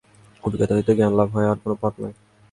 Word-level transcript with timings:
অভিজ্ঞতা 0.43 0.73
হইতে 0.77 0.91
জ্ঞানলাভ 0.97 1.29
হয়, 1.35 1.47
আর 1.51 1.57
কোন 1.63 1.71
পথ 1.81 1.93
নাই। 2.03 2.13